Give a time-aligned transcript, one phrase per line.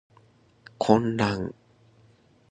[0.79, 1.53] 混乱